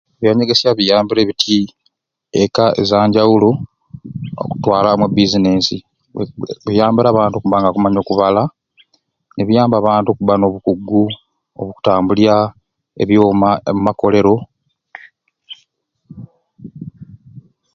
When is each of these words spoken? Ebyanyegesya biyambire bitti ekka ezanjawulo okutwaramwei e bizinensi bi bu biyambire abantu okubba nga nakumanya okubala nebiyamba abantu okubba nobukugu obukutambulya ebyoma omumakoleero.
Ebyanyegesya 0.17 0.69
biyambire 0.77 1.21
bitti 1.29 1.57
ekka 2.41 2.65
ezanjawulo 2.81 3.49
okutwaramwei 4.43 5.11
e 5.11 5.13
bizinensi 5.15 5.77
bi 6.15 6.23
bu 6.39 6.45
biyambire 6.67 7.07
abantu 7.09 7.35
okubba 7.37 7.57
nga 7.59 7.67
nakumanya 7.69 7.99
okubala 8.01 8.43
nebiyamba 9.35 9.75
abantu 9.77 10.07
okubba 10.09 10.33
nobukugu 10.37 11.03
obukutambulya 11.59 12.35
ebyoma 13.01 13.49
omumakoleero. 13.69 14.35